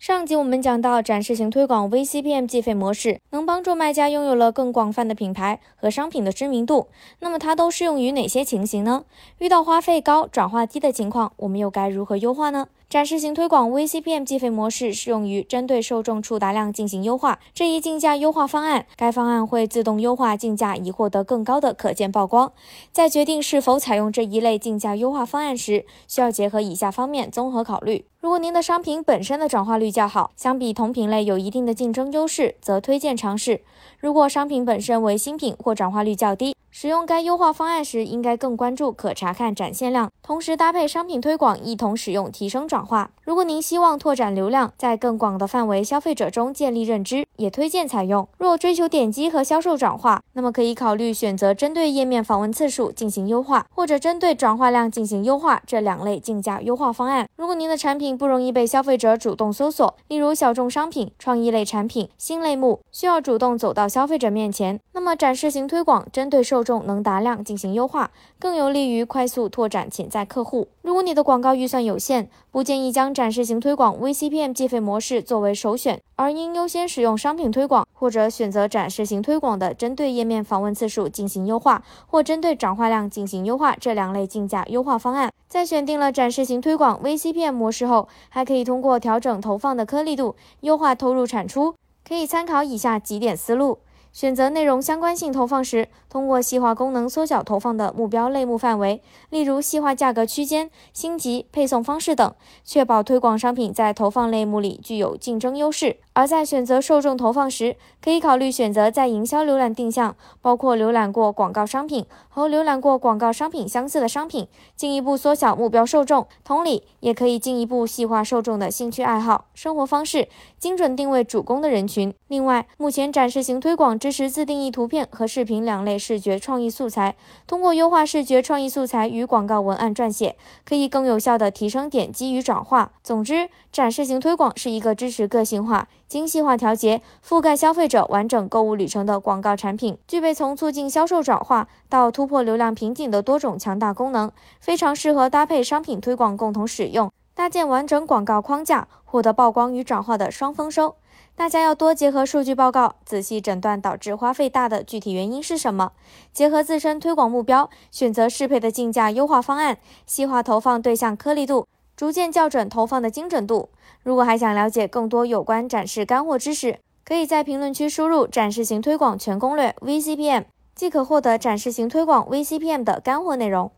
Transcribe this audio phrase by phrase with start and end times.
[0.00, 6.88] 上集我们讲到，展示型推广 VCPM 计费模式能帮助卖家拥有了更广泛的品牌和商品的知名度。
[7.18, 9.04] 那么它都适用于哪些情形呢？
[9.36, 12.68] 遇到花费高、转化低的情况，我们又该如何优化呢？
[12.90, 22.52] 展示型推广 VCPM 计费模式适用于针对受众触达量进行优化这一竞价优化方案，该方案会自动优化竞价，以获得更高的可见曝光。
[22.90, 28.04] 在决定是否采用这一类竞价优化方案时，需要结合以下方面综合考虑。
[28.18, 33.62] 如果您的商品本身的转化率较好，相比同品类有一定的竞争优势，则推荐尝试。
[34.00, 43.10] 如果商品本身为新品或转化率较低，使用该优化方案时，应该更关注可查看展现量，同时搭配商品推广一同使用，提升转化。
[43.24, 48.28] 如果您希望拓展流量，在更广的范围消费者中建立认知，也推荐采用。
[48.38, 57.28] 若追求点击和销售转化，那么可以考虑选择针对页面访问次数进行优化，或者针对转化量进行优化这两类竞价优化方案。
[57.36, 64.78] 如果您的产品，不容易被消费者主动搜索，例如小众商品、创意类产品、新类目，需要主动走到消费者面前。
[64.92, 70.68] 那么展示型推广针对受众能达量进行优化，更有利于快速拓展潜在客户。
[70.82, 85.30] 如果你的广告预算有限，不建议将展示型推广 VCPM 计费模式作为首选，而应优先使用商品推广，或者选择展示型推广的针对页面访问次数进行优化，或针对转化量进行优化这两类竞价优化方案。
[85.48, 91.74] 在选定了展示型推广 VCPM 模式后，还可以通过调整投放的颗粒度，优化投入产出。
[92.08, 93.78] 可以参考以下几点思路。
[94.12, 105.98] 选择内容相关性投放时，通过细化功能缩小投放的目标类目范围，例如细化价格区间、星级、配送方式等，确保推广商品在投放类目里具有竞争优势。
[106.12, 116.26] 而在选择受众投放时，可以考虑选择在营销浏览定向，包括浏览过广告商品和浏览过广告商品相似的商品，进一步缩小目标受众。
[116.42, 122.12] 同理，也可以进一步细化受众的兴趣爱好、生活方式，精准定位主攻的人群。
[122.26, 123.99] 另外，目前展示型推广。
[124.00, 132.92] 支持自定义图片和视频两类视觉创意素材，通过优化视觉创意素材与广告文案撰写，可以更有效地提升点击与转化。
[133.04, 150.96] 总之，展示型推广是一个支持个性化、精细化调节、覆盖消费者完整购物旅程的广告产品，具备从促进销售转化到突破流量瓶颈的多种强大功能，非常适合搭配商品推广共同使用，搭建完整广告框架，获得曝光与转化的双丰收。
[151.34, 155.92] 大家要多结合数据报告，仔细诊断导致花费大的具体原因是什么，
[156.34, 163.70] 结合自身推广目标，选择适配的竞价优化方案，细化投放对象颗粒度，逐渐校准投放的精准度。
[164.02, 173.72] 如果还想了解更多有关展示干货知识，可以在评论区输入“展示型推广全攻略 VCPM”，即可获得展示型推广 VCPM 的干货内容。